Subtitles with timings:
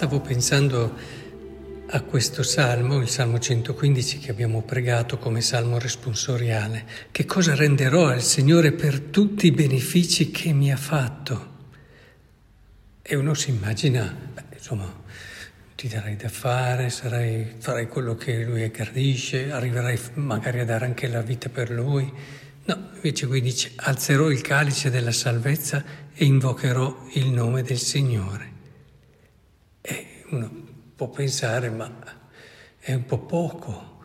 [0.00, 0.96] Stavo pensando
[1.88, 6.86] a questo salmo, il salmo 115 che abbiamo pregato come salmo responsoriale.
[7.10, 11.48] Che cosa renderò al Signore per tutti i benefici che mi ha fatto?
[13.02, 14.90] E uno si immagina, beh, insomma,
[15.76, 21.08] ti darai da fare, sarai, farai quello che lui gradisce, arriverai magari a dare anche
[21.08, 22.10] la vita per lui.
[22.64, 28.49] No, invece qui dice, alzerò il calice della salvezza e invocherò il nome del Signore.
[30.30, 30.50] Uno
[30.94, 31.92] può pensare, ma
[32.78, 34.02] è un po' poco.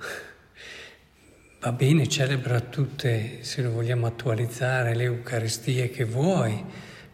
[1.59, 6.63] Va bene, celebra tutte, se lo vogliamo attualizzare, le Eucaristie che vuoi,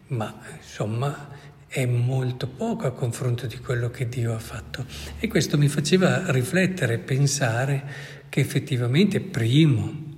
[0.07, 1.29] ma insomma
[1.67, 4.85] è molto poco a confronto di quello che Dio ha fatto.
[5.19, 7.83] E questo mi faceva riflettere, pensare
[8.27, 10.09] che effettivamente, primo,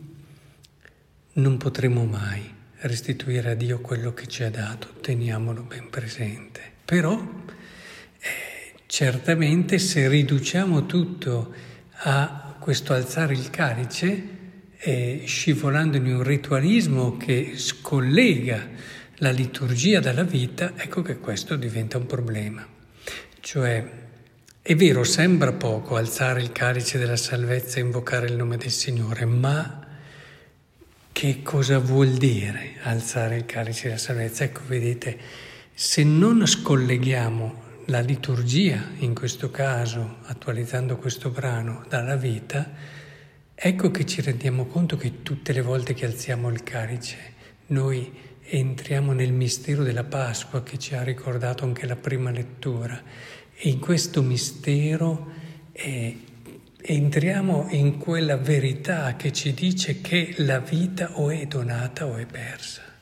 [1.34, 6.62] non potremo mai restituire a Dio quello che ci ha dato, teniamolo ben presente.
[6.86, 7.42] Però,
[8.94, 11.52] certamente, se riduciamo tutto
[12.04, 14.28] a questo alzare il calice,
[14.78, 18.70] eh, scivolando in un ritualismo che scollega
[19.16, 22.64] la liturgia dalla vita, ecco che questo diventa un problema.
[23.40, 23.84] Cioè,
[24.62, 29.26] è vero, sembra poco alzare il calice della salvezza e invocare il nome del Signore,
[29.26, 29.88] ma
[31.12, 34.44] che cosa vuol dire alzare il calice della salvezza?
[34.44, 35.18] Ecco, vedete,
[35.74, 42.72] se non scolleghiamo la liturgia, in questo caso, attualizzando questo brano, dalla vita,
[43.54, 47.18] ecco che ci rendiamo conto che tutte le volte che alziamo il calice,
[47.68, 48.12] noi
[48.46, 53.02] entriamo nel mistero della Pasqua che ci ha ricordato anche la prima lettura
[53.56, 55.32] e in questo mistero
[55.72, 56.20] eh,
[56.78, 62.26] entriamo in quella verità che ci dice che la vita o è donata o è
[62.26, 62.93] persa.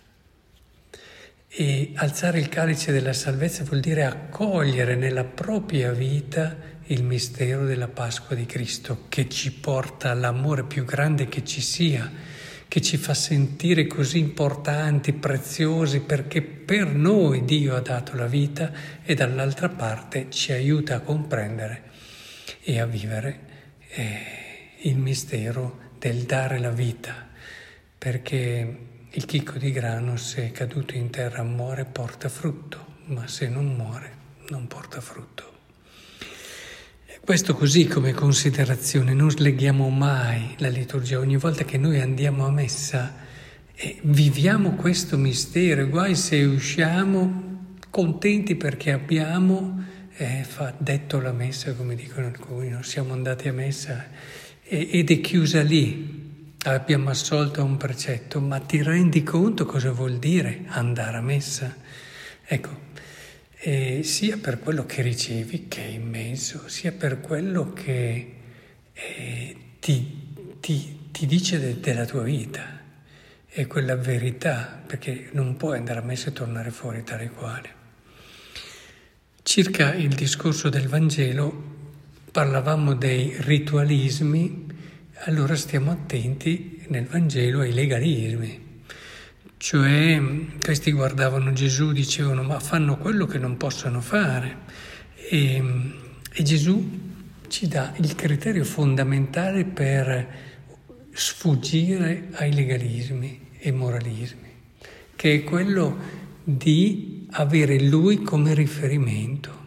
[1.53, 7.89] E alzare il calice della salvezza vuol dire accogliere nella propria vita il mistero della
[7.89, 12.09] Pasqua di Cristo che ci porta all'amore più grande che ci sia
[12.71, 18.71] che ci fa sentire così importanti, preziosi, perché per noi Dio ha dato la vita
[19.03, 21.89] e dall'altra parte ci aiuta a comprendere
[22.63, 23.39] e a vivere
[23.89, 24.19] eh,
[24.83, 27.27] il mistero del dare la vita,
[27.97, 33.75] perché il chicco di grano se caduto in terra muore porta frutto, ma se non
[33.75, 35.49] muore non porta frutto.
[37.19, 42.51] Questo così come considerazione, non sleghiamo mai la liturgia, ogni volta che noi andiamo a
[42.51, 43.15] messa
[43.75, 49.83] e viviamo questo mistero, guai se usciamo contenti perché abbiamo
[50.15, 50.45] eh,
[50.77, 54.05] detto la messa, come dicono alcuni, non siamo andati a messa
[54.63, 56.20] ed è chiusa lì,
[56.63, 61.75] abbiamo assolto un precetto, ma ti rendi conto cosa vuol dire andare a messa?
[62.45, 62.89] Ecco,
[63.57, 68.35] eh, sia per quello che ricevi che è immenso, sia per quello che
[68.93, 72.79] eh, ti, ti, ti, dice de, della tua vita,
[73.47, 77.79] è quella verità, perché non puoi andare a messa e tornare fuori tale quale.
[79.43, 81.69] Circa il discorso del Vangelo
[82.31, 84.70] parlavamo dei ritualismi,
[85.25, 88.69] allora stiamo attenti nel Vangelo ai legalismi.
[89.57, 90.19] Cioè
[90.63, 94.57] questi guardavano Gesù, dicevano ma fanno quello che non possono fare.
[95.29, 95.63] E,
[96.33, 96.99] e Gesù
[97.47, 100.27] ci dà il criterio fondamentale per
[101.11, 104.49] sfuggire ai legalismi e moralismi,
[105.15, 105.97] che è quello
[106.43, 109.60] di avere Lui come riferimento.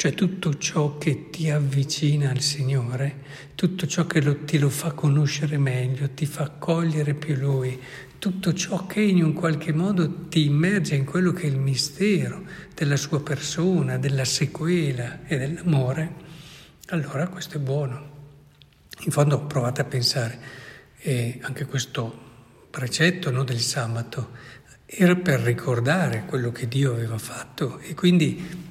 [0.00, 3.16] Cioè tutto ciò che ti avvicina al Signore,
[3.56, 7.76] tutto ciò che lo, ti lo fa conoscere meglio, ti fa cogliere più Lui,
[8.20, 12.44] tutto ciò che in un qualche modo ti immerge in quello che è il mistero
[12.76, 16.14] della sua persona, della sequela e dell'amore,
[16.90, 18.10] allora questo è buono.
[19.00, 20.38] In fondo provate a pensare,
[21.00, 22.16] e anche questo
[22.70, 24.30] precetto no, del sabato
[24.86, 28.67] era per ricordare quello che Dio aveva fatto e quindi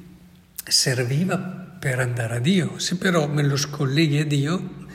[0.71, 2.79] serviva per andare a Dio.
[2.79, 4.85] Se però me lo scolleghi a Dio,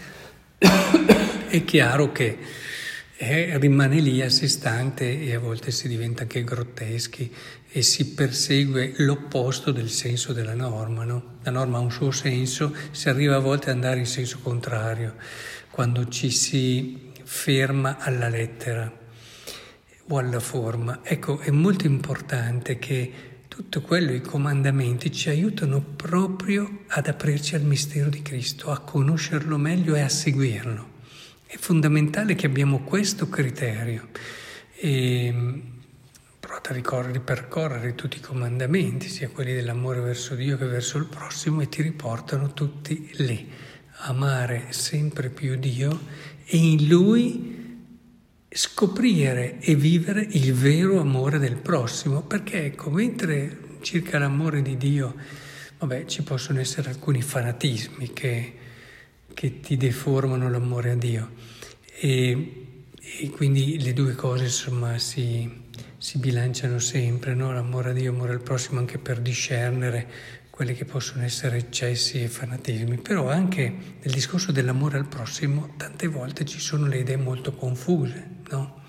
[1.49, 2.39] è chiaro che
[3.17, 7.33] eh, rimane lì a sé stante e a volte si diventa anche grotteschi
[7.71, 11.05] e si persegue l'opposto del senso della norma.
[11.05, 11.39] No?
[11.43, 15.15] La norma ha un suo senso, si arriva a volte ad andare in senso contrario,
[15.71, 18.93] quando ci si ferma alla lettera
[20.09, 21.01] o alla forma.
[21.03, 23.13] Ecco, è molto importante che
[23.53, 29.59] tutto quello, i comandamenti, ci aiutano proprio ad aprirci al mistero di Cristo, a conoscerlo
[29.59, 30.89] meglio e a seguirlo.
[31.45, 34.09] È fondamentale che abbiamo questo criterio.
[34.75, 35.63] E
[36.41, 41.69] a ripercorrere tutti i comandamenti, sia quelli dell'amore verso Dio che verso il prossimo, e
[41.69, 43.51] ti riportano tutti lì.
[44.05, 46.01] Amare sempre più Dio
[46.47, 47.62] e in Lui
[48.55, 55.15] scoprire e vivere il vero amore del prossimo, perché ecco, mentre circa l'amore di Dio,
[55.79, 58.53] vabbè, ci possono essere alcuni fanatismi che,
[59.33, 61.31] che ti deformano l'amore a Dio
[61.99, 62.67] e,
[63.21, 65.49] e quindi le due cose insomma si,
[65.99, 67.53] si bilanciano sempre, no?
[67.53, 70.09] l'amore a Dio e l'amore al prossimo anche per discernere
[70.63, 73.63] quelli che possono essere eccessi e fanatismi, però anche
[74.01, 78.81] nel discorso dell'amore al prossimo tante volte ci sono le idee molto confuse, no?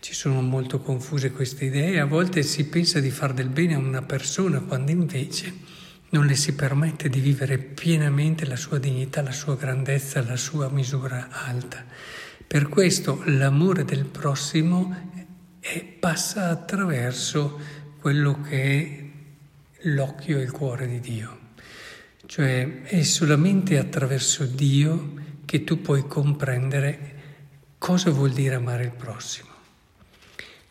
[0.00, 3.78] Ci sono molto confuse queste idee, a volte si pensa di fare del bene a
[3.78, 5.50] una persona quando invece
[6.10, 10.68] non le si permette di vivere pienamente la sua dignità, la sua grandezza, la sua
[10.68, 11.86] misura alta.
[12.46, 14.94] Per questo l'amore del prossimo
[15.58, 17.58] è, passa attraverso
[17.98, 19.07] quello che è
[19.82, 21.38] l'occhio e il cuore di Dio.
[22.26, 25.14] Cioè è solamente attraverso Dio
[25.44, 27.16] che tu puoi comprendere
[27.78, 29.48] cosa vuol dire amare il prossimo.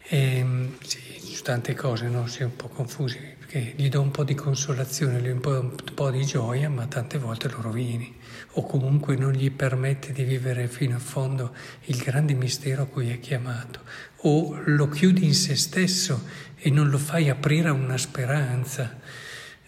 [0.09, 2.27] E, ehm, sì, su tante cose no?
[2.27, 5.75] si è un po' confusi, perché gli do un po' di consolazione, gli do un
[5.93, 8.15] po', di gioia, ma tante volte lo rovini,
[8.53, 11.53] o comunque non gli permetti di vivere fino a fondo
[11.85, 13.81] il grande mistero a cui è chiamato,
[14.21, 16.23] o lo chiudi in se stesso
[16.55, 18.99] e non lo fai aprire a una speranza.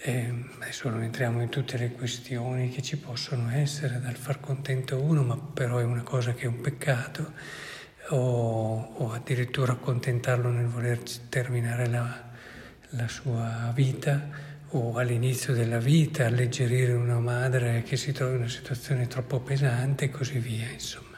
[0.02, 4.98] Eh, adesso non entriamo in tutte le questioni che ci possono essere dal far contento
[4.98, 7.34] uno, ma però è una cosa che è un peccato
[8.10, 12.30] o, o addirittura accontentarlo nel voler terminare la,
[12.90, 18.50] la sua vita o all'inizio della vita, alleggerire una madre che si trova in una
[18.50, 21.18] situazione troppo pesante e così via, insomma.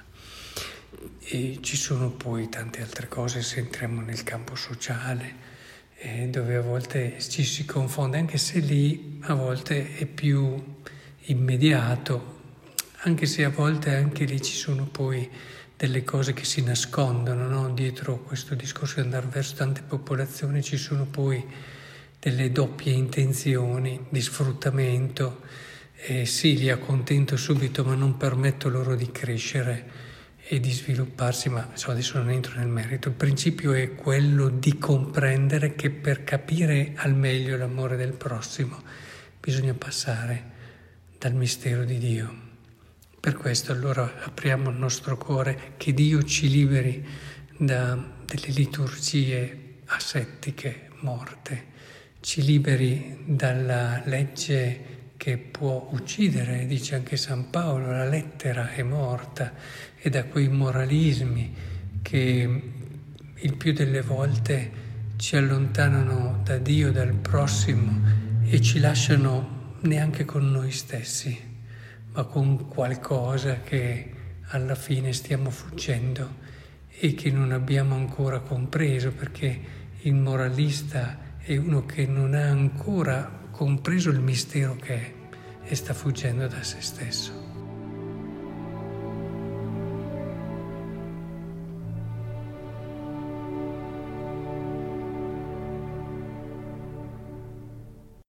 [1.19, 5.49] E ci sono poi tante altre cose se entriamo nel campo sociale,
[5.97, 10.77] eh, dove a volte ci si confonde, anche se lì a volte è più
[11.25, 12.39] immediato,
[13.03, 15.29] anche se a volte anche lì ci sono poi
[15.81, 17.73] delle cose che si nascondono no?
[17.73, 21.43] dietro questo discorso di andare verso tante popolazioni ci sono poi
[22.19, 25.41] delle doppie intenzioni di sfruttamento.
[25.95, 29.89] Eh, sì li accontento subito ma non permetto loro di crescere
[30.45, 33.07] e di svilupparsi ma insomma, adesso non entro nel merito.
[33.07, 38.79] Il principio è quello di comprendere che per capire al meglio l'amore del prossimo
[39.39, 40.43] bisogna passare
[41.17, 42.49] dal mistero di Dio
[43.21, 47.05] per questo allora apriamo il nostro cuore, che Dio ci liberi
[47.55, 47.95] da
[48.25, 51.65] delle liturgie asettiche, morte,
[52.19, 59.53] ci liberi dalla legge che può uccidere, dice anche San Paolo, la lettera è morta,
[59.99, 61.53] e da quei moralismi
[62.01, 62.61] che
[63.35, 64.71] il più delle volte
[65.17, 68.01] ci allontanano da Dio, dal prossimo
[68.45, 71.50] e ci lasciano neanche con noi stessi
[72.13, 74.11] ma con qualcosa che
[74.49, 76.39] alla fine stiamo fuggendo
[76.89, 79.59] e che non abbiamo ancora compreso perché
[80.01, 85.13] il moralista è uno che non ha ancora compreso il mistero che è
[85.63, 87.50] e sta fuggendo da se stesso.